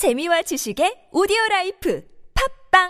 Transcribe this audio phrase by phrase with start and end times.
[0.00, 2.88] 재미와 지식의 오디오 라이프 팟빵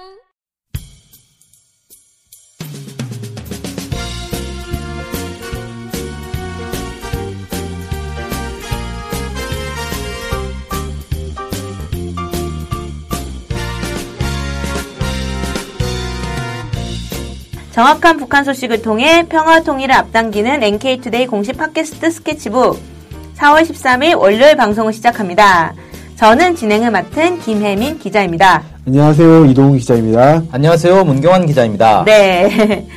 [17.73, 22.79] 정확한 북한 소식을 통해 평화 통일을 앞당기는 NK투데이 공식 팟캐스트 스케치북
[23.35, 25.75] 4월 13일 월요일 방송을 시작합니다.
[26.21, 28.63] 저는 진행을 맡은 김혜민 기자입니다.
[28.87, 29.47] 안녕하세요.
[29.47, 30.43] 이동훈 기자입니다.
[30.53, 31.03] 안녕하세요.
[31.03, 32.05] 문경환 기자입니다.
[32.05, 32.87] 네.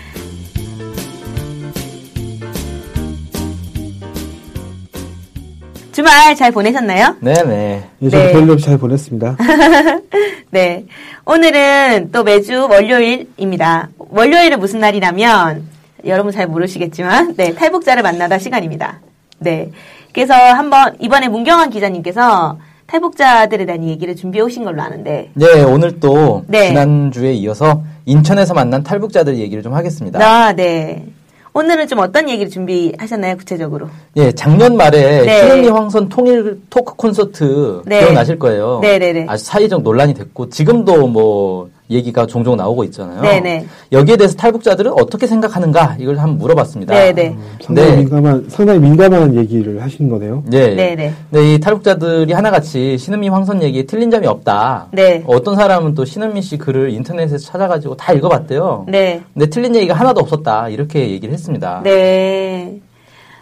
[5.94, 7.16] 주말 잘 보내셨나요?
[7.22, 7.84] 네네.
[8.02, 8.34] 예, 저도 네.
[8.34, 9.38] 별로 없이 잘 보냈습니다.
[10.52, 10.84] 네.
[11.24, 13.88] 오늘은 또 매주 월요일입니다.
[14.00, 15.64] 월요일은 무슨 날이라면
[16.06, 19.00] 여러분 잘 모르시겠지만 네, 탈북자를 만나다 시간입니다.
[19.40, 19.70] 네.
[20.12, 26.44] 그래서 한번 이번에 문경환 기자님께서 탈북자들에 대한 얘기를 준비해 오신 걸로 아는데 네, 오늘 또
[26.48, 26.68] 네.
[26.68, 30.20] 지난주에 이어서 인천에서 만난 탈북자들 얘기를 좀 하겠습니다.
[30.20, 31.06] 아, 네.
[31.56, 33.88] 오늘은 좀 어떤 얘기를 준비하셨나요, 구체적으로?
[34.18, 35.42] 예, 작년 말에 네.
[35.42, 38.00] 신은미 황선 통일 토크 콘서트 네.
[38.00, 38.80] 기억나실 거예요.
[38.82, 39.28] 네네네.
[39.30, 43.22] 아주 사회적 논란이 됐고 지금도 뭐 얘기가 종종 나오고 있잖아요.
[43.22, 43.66] 네네.
[43.92, 46.94] 여기에 대해서 탈북자들은 어떻게 생각하는가 이걸 한번 물어봤습니다.
[46.94, 47.36] 네네.
[47.62, 47.98] 상당히 네.
[47.98, 50.44] 민감한, 상당히 민감한 얘기를 하신 거네요.
[50.48, 50.76] 네.
[50.76, 51.14] 네네.
[51.30, 54.88] 네, 이 탈북자들이 하나같이 신은미 황선 얘기에 틀린 점이 없다.
[54.92, 55.24] 네.
[55.28, 58.86] 어떤 사람은 또 신은미 씨 글을 인터넷에서 찾아가지고 다 읽어봤대요.
[58.88, 59.22] 네.
[59.34, 60.70] 근데 틀린 얘기가 하나도 없었다.
[60.70, 61.82] 이렇게 얘기를 했습니다.
[61.84, 62.80] 네.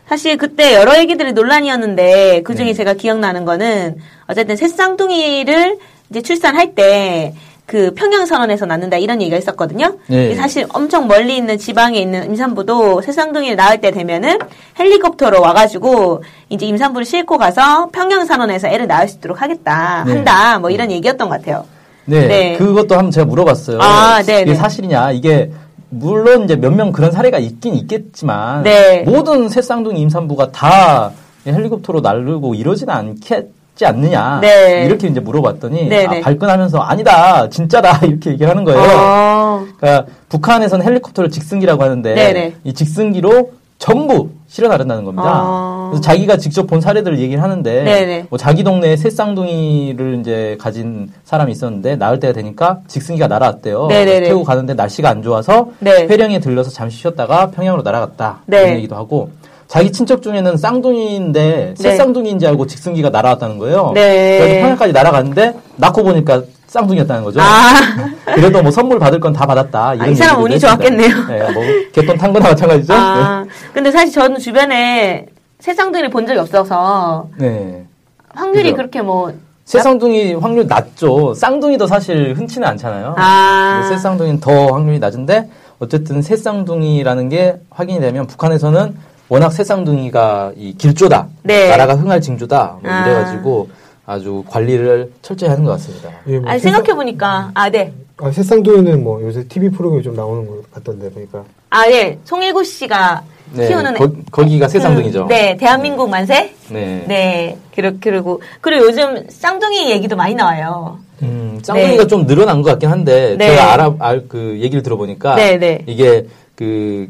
[0.07, 2.73] 사실 그때 여러 얘기들이 논란이었는데 그 중에 네.
[2.73, 3.95] 제가 기억나는 거는
[4.27, 5.77] 어쨌든 새쌍둥이를
[6.09, 7.33] 이제 출산할 때
[7.71, 9.93] 그 평양 선언에서 낳는다 이런 얘기가 있었거든요.
[10.07, 10.35] 네.
[10.35, 14.39] 사실 엄청 멀리 있는 지방에 있는 임산부도 새쌍둥이를 낳을 때 되면은
[14.77, 20.11] 헬리콥터로 와가지고 이제 임산부를 싣고 가서 평양 선언에서 애를 낳을 수 있도록 하겠다 네.
[20.11, 21.63] 한다 뭐 이런 얘기였던 것 같아요.
[22.03, 22.57] 네, 네.
[22.57, 23.79] 그것도 한번 제가 물어봤어요.
[23.79, 24.55] 아, 네, 이게 네.
[24.55, 25.11] 사실이냐?
[25.13, 25.49] 이게
[25.87, 29.03] 물론 이제 몇 명 그런 사례가 있긴 있겠지만 네.
[29.03, 31.11] 모든 새쌍둥이 임산부가 다
[31.47, 34.39] 헬리콥터로 날르고 이러지는 않겠 지 않느냐?
[34.41, 34.85] 네.
[34.85, 36.21] 이렇게 이제 물어봤더니 네, 아, 네.
[36.21, 38.79] 발끈하면서 아니다, 진짜다 이렇게 얘기를 하는 거예요.
[38.81, 39.65] 어.
[39.77, 42.53] 그러니까 북한에서는 헬리콥터를 직승기라고 하는데.
[42.63, 45.41] 이 직승기로 전부 실어 나른다는 겁니다.
[45.43, 45.87] 어.
[45.91, 48.25] 그래서 자기가 직접 본 사례들을 얘기를 하는데.
[48.29, 53.87] 뭐 자기 동네에 새 쌍둥이를 이제 가진 사람이 있었는데 낳을 때가 되니까 직승기가 날아왔대요.
[53.89, 56.07] 태우고 가는데 날씨가 안 좋아서 네.
[56.07, 58.41] 회령에 들러서 잠시 쉬었다가 평양으로 날아갔다.
[58.45, 58.61] 네.
[58.61, 59.31] 이런 얘기도 하고
[59.71, 61.81] 자기 친척 중에는 쌍둥이인데 네.
[61.81, 63.93] 새쌍둥이인지 알고 직승기가 날아왔다는 거예요.
[63.95, 64.37] 네.
[64.39, 67.39] 그래서 평양까지 날아갔는데 낳고 보니까 쌍둥이였다는 거죠.
[67.39, 67.73] 아.
[68.35, 69.93] 그래도 뭐 선물 받을 건 다 받았다.
[69.95, 70.75] 이런 아, 이 사람 운이 했습니다.
[70.75, 71.27] 좋았겠네요.
[71.29, 72.93] 네, 뭐 개돈 탄 거나 마찬가지죠.
[72.93, 75.27] 아, 근데 사실 저는 주변에
[75.59, 77.85] 새쌍둥이를 본 적이 없어서 네.
[78.33, 78.75] 확률이 그죠.
[78.75, 79.31] 그렇게 뭐
[79.63, 81.33] 새쌍둥이 확률 낮죠.
[81.33, 83.15] 쌍둥이도 사실 흔치는 않잖아요.
[83.17, 83.85] 아.
[83.87, 85.49] 새쌍둥이는 더 확률이 낮은데
[85.79, 91.69] 어쨌든 새쌍둥이라는 게 확인이 되면 북한에서는 워낙 새쌍둥이가 이 길조다, 네.
[91.69, 93.05] 나라가 흥할 징조다 뭐 아.
[93.07, 93.69] 이래가지고
[94.05, 96.09] 아주 관리를 철저히 하는 것 같습니다.
[96.27, 97.93] 예, 뭐 아니 새쌍- 생각해 보니까 아 네.
[98.17, 101.45] 아, 새쌍둥이는 뭐 요새 TV 프로그램이 좀 나오는 것 같던데, 보니까.
[101.69, 102.19] 아 예.
[102.25, 105.27] 송일구 씨가 네, 키우는 거, 거기가 새쌍둥이죠.
[105.27, 106.53] 그, 네, 대한민국 만세?
[106.67, 107.05] 네.
[107.07, 107.57] 네.
[107.73, 110.99] 그리고 그리고 그리고 요즘 쌍둥이 얘기도 많이 나와요.
[111.21, 112.07] 음, 쌍둥이가 네.
[112.07, 113.47] 좀 늘어난 것 같긴 한데 네.
[113.47, 115.83] 제가 알아 알 그 얘기를 들어보니까 네, 네.
[115.87, 116.25] 이게
[116.55, 117.07] 그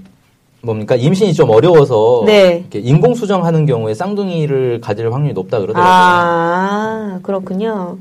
[0.64, 2.60] 뭡니까 임신이 좀 어려워서 네.
[2.60, 5.92] 이렇게 인공 수정하는 경우에 쌍둥이를 가질 확률이 높다 그러더라고요.
[5.92, 7.98] 아, 그렇군요.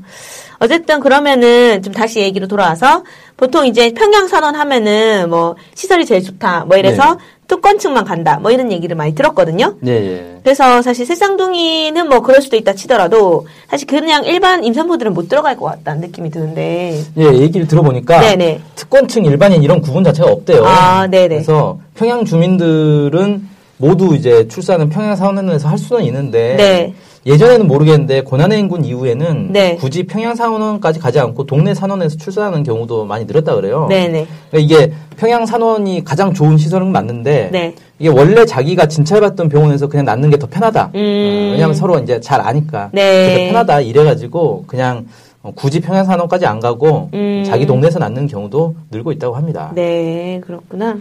[0.59, 3.03] 어쨌든 그러면은 좀 다시 얘기로 돌아와서
[3.35, 7.19] 보통 이제 평양 선언 하면은 뭐 시설이 제일 좋다 뭐 이래서 네.
[7.47, 9.75] 특권층만 간다 뭐 이런 얘기를 많이 들었거든요.
[9.87, 10.39] 예, 예.
[10.43, 15.65] 그래서 사실 새쌍둥이는 뭐 그럴 수도 있다 치더라도 사실 그냥 일반 임산부들은 못 들어갈 것
[15.65, 17.01] 같다는 느낌이 드는데.
[17.17, 18.61] 예, 얘기를 들어보니까 네네.
[18.75, 20.63] 특권층 일반인 이런 구분 자체가 없대요.
[20.63, 21.27] 아, 네네.
[21.29, 23.47] 그래서 평양 주민들은
[23.77, 26.93] 모두 이제 출산은 평양 사원에서 할 수는 있는데 네.
[27.27, 29.75] 예전에는 모르겠는데 고난의 인군 이후에는 네.
[29.75, 33.85] 굳이 평양 산원까지 가지 않고 동네 산원에서 출산하는 경우도 많이 늘었다 그래요.
[33.87, 34.25] 네네.
[34.49, 37.75] 그러니까 이게 평양 산원이 가장 좋은 시설은 맞는데 네.
[37.99, 40.93] 이게 원래 자기가 진찰받던 병원에서 그냥 낳는 게 더 편하다.
[40.95, 40.97] 음.
[40.97, 43.27] 어, 왜냐하면 서로 이제 잘 아니까 네.
[43.35, 45.05] 그래서 편하다 이래가지고 그냥
[45.43, 47.43] 어, 굳이 평양 산원까지 안 가고 음.
[47.45, 49.71] 자기 동네에서 낳는 경우도 늘고 있다고 합니다.
[49.75, 50.97] 네, 그렇구나.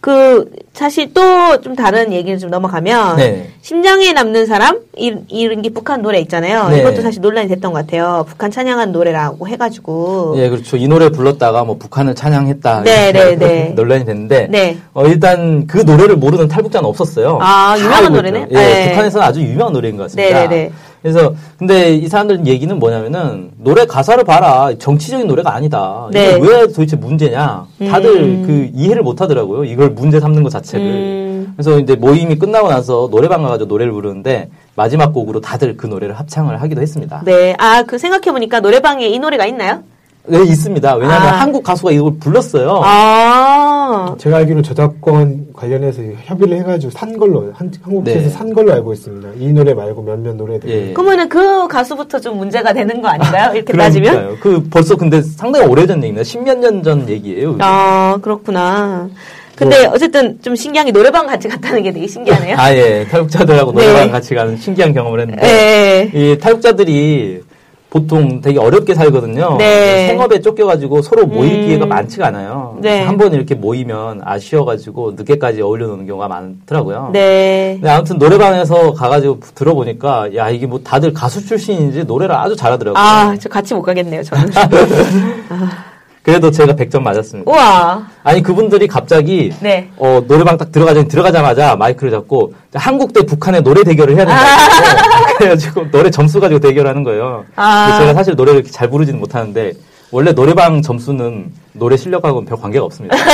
[0.00, 1.20] 그 사실 또
[1.62, 3.48] 좀 다른 얘기를 좀 넘어가면 네.
[3.62, 6.68] 심장에 남는 사람 이, 이런 게 북한 노래 있잖아요.
[6.68, 6.80] 네.
[6.80, 8.24] 이것도 사실 논란이 됐던 것 같아요.
[8.28, 10.34] 북한 찬양한 노래라고 해가지고.
[10.36, 10.76] 예, 그렇죠.
[10.76, 12.82] 이 노래 불렀다가 뭐 북한을 찬양했다.
[12.82, 13.68] 네, 이렇게 네, 네.
[13.76, 14.78] 논란이 됐는데 네.
[14.94, 17.38] 어, 일단 그 노래를 모르는 탈북자는 없었어요.
[17.40, 18.46] 아, 다 유명한 노래네?
[18.50, 18.88] 예, 네.
[18.90, 20.40] 북한에서는 아주 유명한 노래인 것 같습니다.
[20.40, 20.72] 네, 네, 네.
[21.02, 26.08] 그래서 근데 이 사람들 얘기는 뭐냐면은 노래 가사를 봐라 정치적인 노래가 아니다.
[26.12, 26.36] 네.
[26.36, 27.66] 이게 왜 도대체 문제냐?
[27.88, 28.44] 다들 음.
[28.46, 29.64] 그 이해를 못 하더라고요.
[29.64, 30.86] 이걸 문제 삼는 것 자체를.
[30.86, 31.52] 음.
[31.56, 36.60] 그래서 이제 모임이 끝나고 나서 노래방 가가지고 노래를 부르는데 마지막 곡으로 다들 그 노래를 합창을
[36.60, 37.22] 하기도 했습니다.
[37.24, 37.54] 네.
[37.58, 39.82] 아, 그 생각해 보니까 노래방에 이 노래가 있나요?
[40.26, 40.94] 네, 있습니다.
[40.96, 41.40] 왜냐하면 아.
[41.40, 42.82] 한국 가수가 이걸 불렀어요.
[42.84, 44.14] 아.
[44.18, 48.28] 제가 알기로 저작권 관련해서 협의를 해가지고 산 걸로 한, 한국에서 네.
[48.28, 49.28] 산 걸로 알고 있습니다.
[49.38, 50.68] 이 노래 말고 몇몇 노래들.
[50.70, 50.92] 예.
[50.92, 53.52] 그러면은 그 가수부터 좀 문제가 되는 거 아닌가요?
[53.56, 54.12] 이렇게 따지면?
[54.14, 54.38] 그러니까요.
[54.40, 56.22] 그 벌써 근데 상당히 오래전 얘기입니다.
[56.22, 57.56] 십몇 년 전 얘기예요.
[57.60, 59.08] 아, 그렇구나.
[59.56, 62.56] 근데 어쨌든 좀 신기한 게 노래방 같이 갔다는 게 되게 신기하네요.
[62.58, 63.04] 아, 예.
[63.10, 63.86] 탈북자들하고 네.
[63.86, 65.46] 노래방 같이 가는 신기한 경험을 했는데.
[65.46, 66.10] 예.
[66.18, 67.40] 이 탈북자들이
[67.90, 69.56] 보통 되게 어렵게 살거든요.
[69.58, 70.06] 네.
[70.06, 71.66] 생업에 쫓겨가지고 서로 모일 음.
[71.66, 72.78] 기회가 많지가 않아요.
[72.80, 73.02] 네.
[73.02, 77.10] 한번 이렇게 모이면 아쉬워가지고 늦게까지 어울려 노는 경우가 많더라고요.
[77.12, 77.72] 네.
[77.74, 83.02] 근데 아무튼 노래방에서 가가지고 들어보니까 야 이게 뭐 다들 가수 출신인지 노래를 아주 잘하더라고요.
[83.02, 84.50] 아, 저 같이 못 가겠네요, 저는.
[86.22, 87.50] 그래도 제가 100점 맞았습니다.
[87.50, 88.06] 우와.
[88.22, 89.88] 아니 그분들이 갑자기 네.
[89.96, 95.90] 어, 노래방 딱 들어가자, 들어가자마자 마이크를 잡고 한국 대 북한의 노래 대결을 해야 된다고 그래가지고
[95.90, 97.44] 노래 점수 가지고 대결하는 거예요.
[97.56, 97.98] 아.
[97.98, 99.72] 제가 사실 노래를 이렇게 잘 부르지는 못하는데
[100.10, 103.16] 원래 노래방 점수는 노래 실력하고는 별 관계가 없습니다.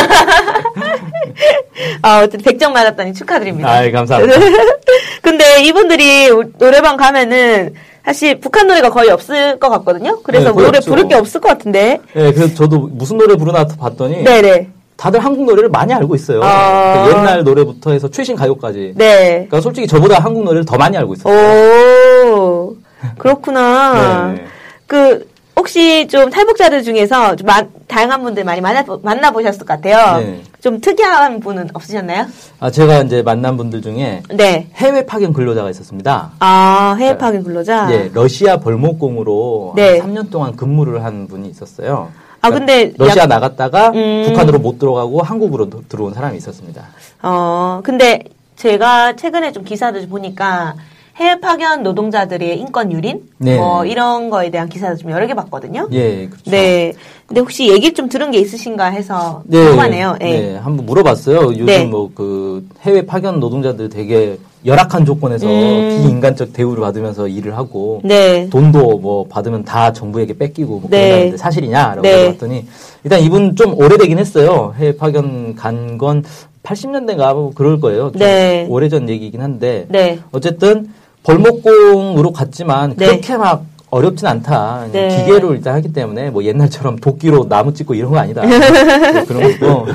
[2.02, 3.68] 아, 어쨌든 100점 맞았다니 축하드립니다.
[3.70, 4.38] 아, 감사합니다.
[5.22, 7.74] 근데 이분들이 우- 노래방 가면은
[8.06, 10.20] 사실 북한 노래가 거의 없을 것 같거든요.
[10.22, 10.90] 그래서 네, 거의 노래 없죠.
[10.92, 11.98] 부를 게 없을 것 같은데.
[12.14, 14.68] 네, 그래서 저도 무슨 노래 부르나 봤더니 네네.
[14.96, 16.40] 다들 한국 노래를 많이 알고 있어요.
[16.44, 17.04] 아.
[17.04, 18.92] 그 옛날 노래부터 해서 최신 가요까지.
[18.94, 19.46] 네.
[19.48, 21.34] 그러니까 솔직히 저보다 한국 노래를 더 많이 알고 있어요.
[21.34, 22.76] 오,
[23.18, 24.34] 그렇구나.
[24.36, 24.44] 네.
[24.86, 25.26] 그,
[25.66, 30.18] 혹시 좀 탈북자들 중에서 좀 마- 다양한 분들 많이 만나, 만나보셨을 것 같아요.
[30.20, 30.42] 네.
[30.60, 32.26] 좀 특이한 분은 없으셨나요?
[32.60, 34.68] 아, 제가 이제 만난 분들 중에 네.
[34.74, 36.32] 해외 파견 근로자가 있었습니다.
[36.40, 37.88] 아, 해외 파견 근로자?
[37.90, 39.98] 예, 러시아 벌목공으로 네.
[39.98, 42.10] 한 3년 동안 근무를 한 분이 있었어요.
[42.42, 44.24] 아, 근데 러시아 약- 나갔다가 음.
[44.26, 46.82] 북한으로 못 들어가고 한국으로 도- 들어온 사람이 있었습니다.
[47.22, 48.24] 어, 근데
[48.56, 50.74] 제가 최근에 좀 기사들 좀 보니까
[51.16, 53.22] 해외 파견 노동자들의 인권 유린?
[53.38, 53.56] 네.
[53.56, 55.88] 뭐 이런 거에 대한 기사를 좀 여러 개 봤거든요.
[55.92, 56.50] 예, 그렇죠.
[56.50, 56.92] 네.
[57.26, 60.16] 근데 혹시 얘기 좀 들은 게 있으신가 해서 네, 궁금하네요.
[60.20, 60.24] 예.
[60.24, 61.48] 네, 한번 물어봤어요.
[61.52, 61.84] 요즘 네.
[61.86, 66.02] 뭐그 해외 파견 노동자들 되게 열악한 조건에서 음.
[66.02, 68.48] 비인간적 대우를 받으면서 일을 하고 네.
[68.50, 71.00] 돈도 뭐 받으면 다 정부에게 뺏기고 뭐 네.
[71.08, 72.16] 그런다는데 사실이냐라고 네.
[72.24, 72.66] 물어봤더니
[73.04, 74.74] 일단 이분 좀 오래되긴 했어요.
[74.76, 76.24] 해외 파견 간 건
[76.62, 78.10] 80년대인가 뭐 그럴 거예요.
[78.10, 78.66] 좀 네.
[78.68, 80.18] 오래전 얘기긴 한데 네.
[80.32, 80.90] 어쨌든
[81.26, 83.06] 벌목공으로 갔지만 네.
[83.06, 84.86] 그렇게 막 어렵진 않다.
[84.92, 85.08] 네.
[85.08, 88.42] 기계로 일단 하기 때문에 뭐 옛날처럼 도끼로 나무 찍고 이런 거 아니다.
[88.46, 89.86] 뭐 그런 거고.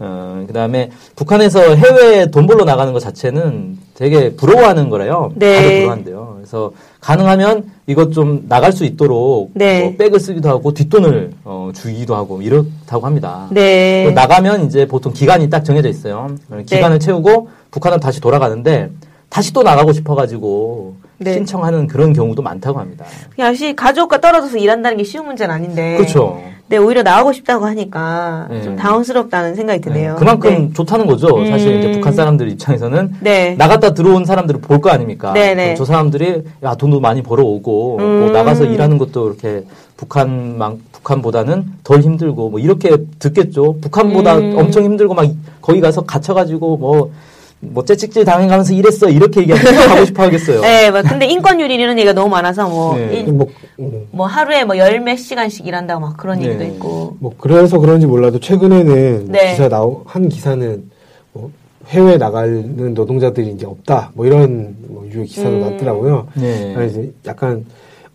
[0.00, 5.32] 어, 그 다음에 북한에서 해외에 돈 벌러 나가는 것 자체는 되게 부러워하는 거래요.
[5.34, 5.56] 네.
[5.56, 6.34] 다들 부러워한대요.
[6.36, 9.82] 그래서 가능하면 이것 좀 나갈 수 있도록 네.
[9.82, 13.48] 뭐 백을 쓰기도 하고 뒷돈을 어, 주기도 하고 이렇다고 합니다.
[13.50, 14.04] 네.
[14.06, 16.28] 또 나가면 이제 보통 기간이 딱 정해져 있어요.
[16.66, 18.90] 기간을 채우고 북한으로 다시 돌아가는데
[19.28, 21.34] 다시 또 나가고 싶어가지고 네.
[21.34, 23.04] 신청하는 그런 경우도 많다고 합니다.
[23.38, 25.96] 역시 가족과 떨어져서 일한다는 게 쉬운 문제는 아닌데.
[25.96, 26.40] 그렇죠.
[26.68, 28.62] 네, 오히려 나가고 싶다고 하니까 네.
[28.62, 30.12] 좀 당황스럽다는 생각이 드네요.
[30.12, 31.44] 네, 그만큼 좋다는 거죠.
[31.46, 31.78] 사실 음.
[31.78, 33.54] 이제 북한 사람들 입장에서는 네.
[33.56, 35.32] 나갔다 들어온 사람들을 볼 거 아닙니까?
[35.32, 35.74] 네, 네.
[35.74, 38.32] 저 사람들이 야 돈도 많이 벌어오고 뭐 음.
[38.32, 39.64] 나가서 일하는 것도 이렇게
[39.96, 43.76] 북한만 북한보다는 덜 힘들고 뭐 이렇게 듣겠죠.
[43.80, 44.56] 북한보다 음.
[44.58, 45.26] 엄청 힘들고 막
[45.60, 47.10] 거기 가서 갇혀가지고 뭐.
[47.60, 50.60] 뭐 째찍질 당해가면서 일했어 이렇게 얘기하면 가고 싶어 하겠어요.
[50.62, 53.20] 네, 막 근데 인권유린 이런 얘기가 너무 많아서 뭐, 네.
[53.20, 53.48] 일- 뭐,
[53.80, 56.46] 음, 뭐 하루에 뭐 열 몇 시간씩 일한다고 막 그런 네.
[56.46, 57.16] 얘기도 있고.
[57.18, 59.50] 뭐 그래서 그런지 몰라도 최근에는 뭐 네.
[59.52, 60.84] 기사 나오 한 기사는
[61.32, 61.50] 뭐
[61.88, 65.60] 해외 나가는 노동자들이 이제 없다 뭐 이런 뭐 유의 기사도 음.
[65.60, 66.28] 났더라고요.
[66.34, 66.86] 네.
[66.88, 67.64] 이제 약간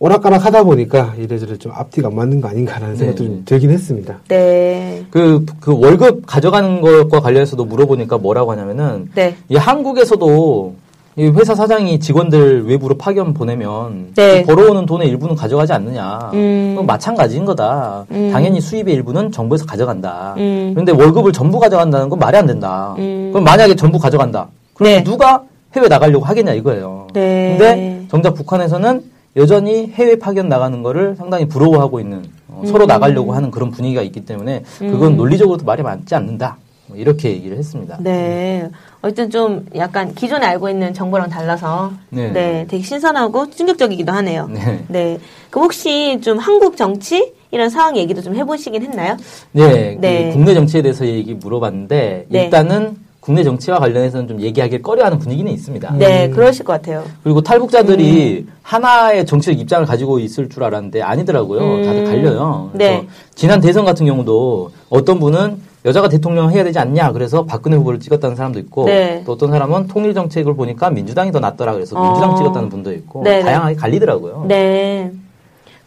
[0.04, 3.26] 오락가락 하다 보니까 이래저래 좀 앞뒤가 안 맞는 거 아닌가라는 생각도 네.
[3.26, 4.18] 좀 들긴 했습니다.
[4.28, 5.02] 네.
[5.10, 9.34] 그, 그 월급 가져가는 것과 관련해서도 물어보니까 뭐라고 하냐면은 네.
[9.48, 10.74] 이 한국에서도
[11.16, 14.42] 이 회사 사장이 직원들 외부로 파견 보내면 네.
[14.42, 16.32] 그 벌어오는 돈의 일부는 가져가지 않느냐.
[16.34, 16.72] 음.
[16.74, 18.04] 그건 마찬가지인 거다.
[18.10, 18.30] 음.
[18.30, 20.34] 당연히 수입의 일부는 정부에서 가져간다.
[20.36, 20.72] 음.
[20.74, 22.94] 그런데 월급을 전부 가져간다는 건 말이 안 된다.
[22.98, 23.30] 음.
[23.32, 24.48] 그럼 만약에 전부 가져간다.
[24.74, 25.02] 그럼 네.
[25.02, 25.44] 누가
[25.74, 27.06] 해외 나가려고 하겠냐 이거예요.
[27.14, 27.56] 네.
[27.56, 33.50] 근데 정작 북한에서는 여전히 해외 파견 나가는 거를 상당히 부러워하고 있는 어, 서로 나가려고 하는
[33.50, 35.16] 그런 분위기가 있기 때문에 그건 음.
[35.16, 36.56] 논리적으로도 말이 맞지 않는다.
[36.86, 37.96] 뭐 이렇게 얘기를 했습니다.
[38.00, 38.68] 네.
[39.00, 42.30] 어쨌든 좀 약간 기존에 알고 있는 정보랑 달라서 네.
[42.30, 44.48] 네, 되게 신선하고 충격적이기도 하네요.
[44.48, 44.84] 네.
[44.88, 45.18] 네.
[45.50, 49.16] 그럼 혹시 좀 한국 정치 이런 상황 얘기도 좀 해보시긴 했나요?
[49.52, 50.28] 네, 네.
[50.28, 52.44] 그 국내 정치에 대해서 얘기 물어봤는데 네.
[52.44, 55.94] 일단은 국내 정치와 관련해서는 좀 얘기하기 꺼려하는 분위기는 있습니다.
[55.94, 57.04] 네, 그러실 것 같아요.
[57.22, 61.60] 그리고 탈북자들이 하나의 정치적 입장을 가지고 있을 줄 알았는데 아니더라고요.
[61.62, 61.84] 음.
[61.84, 62.68] 다들 갈려요.
[62.74, 63.08] 그래서 네.
[63.34, 68.36] 지난 대선 같은 경우도 어떤 분은 여자가 대통령 해야 되지 않냐 그래서 박근혜 후보를 찍었다는
[68.36, 69.22] 사람도 있고 네.
[69.24, 72.02] 또 어떤 사람은 통일 정책을 보니까 민주당이 더 낫더라 그래서 어.
[72.04, 73.42] 민주당 찍었다는 분도 있고 네, 네.
[73.42, 74.44] 다양하게 갈리더라고요.
[74.48, 75.10] 네.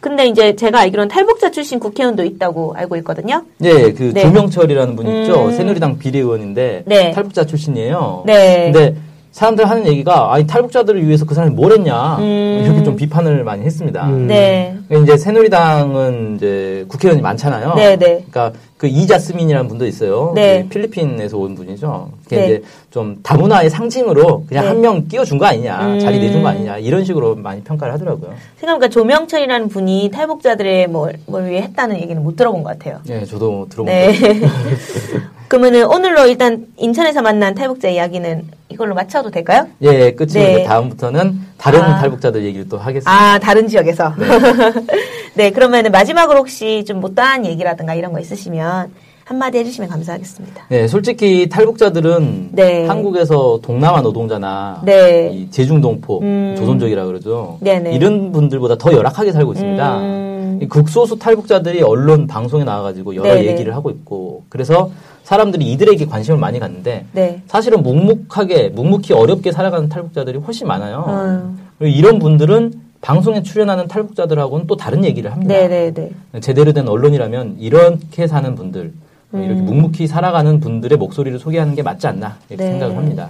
[0.00, 3.42] 근데 이제 제가 알기로는 탈북자 출신 국회의원도 있다고 알고 있거든요.
[3.58, 4.22] 네, 그 네.
[4.22, 5.46] 조명철이라는 분이 있죠.
[5.46, 5.52] 음.
[5.52, 7.10] 새누리당 비례의원인데 네.
[7.10, 8.22] 탈북자 출신이에요.
[8.26, 8.70] 네.
[8.72, 8.96] 근데
[9.32, 12.62] 사람들 하는 얘기가 아니 탈북자들을 위해서 그 사람이 뭘 했냐 음.
[12.64, 14.06] 이렇게 좀 비판을 많이 했습니다.
[14.06, 14.26] 음.
[14.26, 14.76] 네.
[15.02, 17.74] 이제 새누리당은 이제 국회의원이 많잖아요.
[17.74, 18.24] 네, 네.
[18.30, 20.32] 그러니까 그 이자스민이라는 분도 있어요.
[20.36, 20.62] 네.
[20.62, 22.12] 그 필리핀에서 온 분이죠.
[22.22, 22.46] 그게 네.
[22.46, 24.68] 이제 좀 다문화의 상징으로 그냥 네.
[24.68, 25.98] 한명 끼워준 거 아니냐, 음.
[25.98, 28.34] 자리 내준 거 아니냐 이런 식으로 많이 평가를 하더라고요.
[28.58, 33.00] 생각해보니까 조명철이라는 분이 탈북자들의 뭘, 뭘 위해 했다는 얘기는 못 들어본 것 같아요.
[33.08, 34.12] 예, 저도 들어본 네.
[34.16, 34.46] 거.
[35.48, 39.66] 그러면은 오늘로 일단 인천에서 만난 탈북자 이야기는 이걸로 마쳐도 될까요?
[39.82, 40.62] 예, 끝이고 네.
[40.64, 41.98] 다음부터는 다른 아.
[41.98, 43.10] 탈북자들 얘기를 또 하겠습니다.
[43.10, 44.14] 아, 다른 지역에서.
[45.34, 48.90] 네, 그러면은 마지막으로 혹시 좀 못다한 얘기라든가 이런 거 있으시면
[49.24, 50.64] 한마디 해주시면 감사하겠습니다.
[50.70, 52.86] 네, 솔직히 탈북자들은 네.
[52.86, 55.30] 한국에서 동남아 노동자나 네.
[55.34, 56.54] 이 제중동포, 음.
[56.56, 57.58] 조선족이라 그러죠.
[57.60, 57.94] 네네.
[57.94, 59.98] 이런 분들보다 더 열악하게 살고 있습니다.
[59.98, 60.58] 음.
[60.62, 63.46] 이 극소수 탈북자들이 언론 방송에 나와가지고 여러 네네.
[63.48, 64.90] 얘기를 하고 있고 그래서
[65.24, 67.42] 사람들이 이들에게 관심을 많이 갖는데 네.
[67.48, 71.04] 사실은 묵묵하게 묵묵히 어렵게 살아가는 탈북자들이 훨씬 많아요.
[71.06, 71.58] 음.
[71.80, 75.54] 이런 분들은 방송에 출연하는 탈북자들하고는 또 다른 얘기를 합니다.
[75.54, 76.10] 네네네.
[76.40, 78.92] 제대로 된 언론이라면 이렇게 사는 분들,
[79.32, 79.64] 이렇게 음.
[79.64, 82.70] 묵묵히 살아가는 분들의 목소리를 소개하는 게 맞지 않나 이렇게 네.
[82.72, 83.28] 생각을 합니다.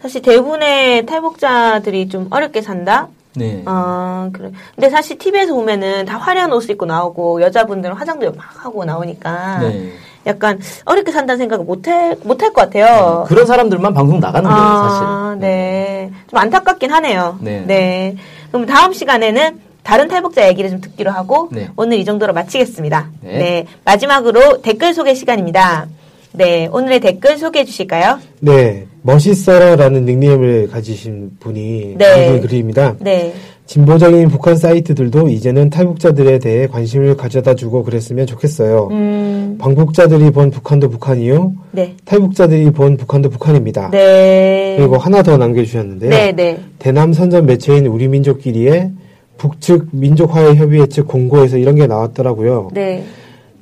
[0.00, 3.08] 사실 대부분의 탈북자들이 좀 어렵게 산다?
[3.34, 3.62] 네.
[3.66, 4.50] 아, 그래.
[4.74, 9.92] 근데 사실 TV에서 보면은 다 화려한 옷 입고 나오고 여자분들은 화장도 막 하고 나오니까 네.
[10.26, 13.24] 약간 어렵게 산다는 생각을 못할, 못할 것 같아요.
[13.28, 15.40] 그런 사람들만 방송 나가는 거예요, 아, 사실.
[15.40, 16.10] 네.
[16.28, 17.38] 좀 안타깝긴 하네요.
[17.40, 18.16] 네.
[18.50, 21.70] 그럼 다음 시간에는 다른 탈북자 얘기를 좀 듣기로 하고 네.
[21.76, 23.10] 오늘 이 정도로 마치겠습니다.
[23.22, 23.38] 네.
[23.38, 23.66] 네.
[23.84, 25.88] 마지막으로 댓글 소개 시간입니다.
[26.32, 26.68] 네.
[26.70, 28.20] 오늘의 댓글 소개해 주실까요?
[28.40, 32.26] 네, 멋있어라라는 닉네임을 가지신 분이 네.
[32.26, 32.96] 남긴 글입니다.
[33.00, 33.34] 네.
[33.68, 38.88] 진보적인 북한 사이트들도 이제는 탈북자들에 대해 관심을 가져다 주고 그랬으면 좋겠어요.
[38.90, 41.52] 음, 방북자들이 본 북한도 북한이요.
[41.72, 41.94] 네.
[42.06, 43.90] 탈북자들이 본 북한도 북한입니다.
[43.90, 44.74] 네.
[44.78, 46.08] 그리고 하나 더 남겨주셨는데요.
[46.08, 46.58] 네, 네.
[46.78, 48.90] 대남 선전 매체인 우리 민족끼리의
[49.36, 52.70] 북측 민족화해 협의회 측 공고에서 이런 게 나왔더라고요.
[52.72, 53.04] 네.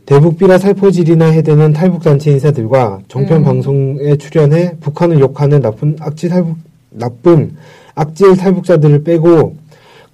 [0.06, 3.44] 대북비라 살포질이나 해대는 탈북 단체 인사들과 종편 음.
[3.44, 6.58] 방송에 출연해 북한을 욕하는 나쁜 악질 탈북
[6.90, 7.56] 나쁜
[7.96, 9.65] 악질 탈북자들을 빼고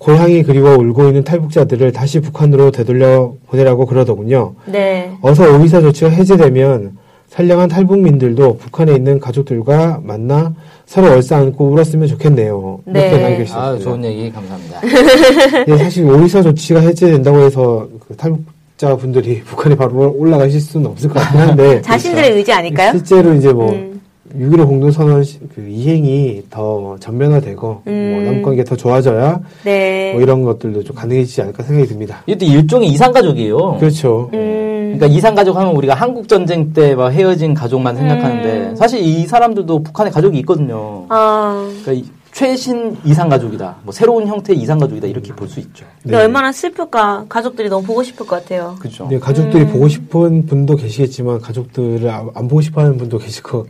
[0.03, 4.55] 고향이 그리워 울고 있는 탈북자들을 다시 북한으로 되돌려 보내라고 그러더군요.
[4.67, 5.13] 네.
[5.21, 6.97] 어서 오이사 조치가 해제되면
[7.29, 10.53] 선량한 탈북민들도 북한에 있는 가족들과 만나
[10.87, 12.81] 서로 얼싸안고 울었으면 좋겠네요.
[12.85, 13.09] 네.
[13.09, 13.63] 이렇게 남겨주셨습니다.
[13.63, 14.81] 아, 좋은 얘기 감사합니다.
[15.69, 21.21] 예, 사실 오이사 조치가 해제된다고 해서 그 탈북자 분들이 북한에 바로 올라가실 수는 없을 것
[21.21, 22.91] 같긴 한데 자신들의 의지 아닐까요?
[22.91, 23.92] 실제로 이제 뭐 음.
[24.39, 28.13] 6.15 공동선언 시- 그 이행이 더 전면화되고 음.
[28.25, 30.13] 뭐 남관계 더 좋아져야 네.
[30.13, 32.23] 뭐 이런 것들도 좀 가능해지지 않을까 생각이 듭니다.
[32.27, 33.77] 이것도 일종의 이상가족이에요.
[33.79, 34.31] 그렇죠.
[34.33, 34.95] 음.
[34.97, 38.77] 그러니까 이상가족 하면 우리가 한국 전쟁 때 막 헤어진 가족만 생각하는데 음.
[38.77, 41.07] 사실 이 사람들도 북한에 가족이 있거든요.
[41.09, 41.67] 아.
[41.83, 43.77] 그러니까 이 최신 이상가족이다.
[43.83, 45.07] 뭐 새로운 형태의 이상가족이다.
[45.07, 45.85] 이렇게 볼 수 있죠.
[46.03, 46.17] 네.
[46.17, 47.27] 얼마나 슬플까.
[47.29, 48.75] 가족들이 너무 보고 싶을 것 같아요.
[48.79, 49.07] 그렇죠.
[49.11, 49.73] 네, 가족들이 음.
[49.73, 53.67] 보고 싶은 분도 계시겠지만 가족들을 안, 안 보고 싶어 하는 분도 계실 거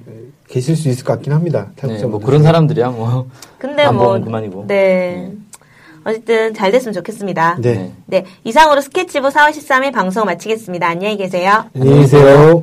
[0.52, 1.68] 계실 수 있을 것 같긴 합니다.
[1.71, 3.26] 네, 탈북자 뭐 그런 사람들이야 뭐.
[3.56, 4.21] 근데 안 뭐.
[4.21, 4.66] 그만이고.
[4.68, 5.32] 네.
[6.04, 7.56] 어쨌든 잘 됐으면 좋겠습니다.
[7.61, 7.75] 네.
[7.75, 7.92] 네.
[8.04, 10.87] 네, 이상으로 스케치북 4월 13일 방송 마치겠습니다.
[10.87, 11.64] 안녕히 계세요.
[11.75, 12.62] 안녕히 계세요.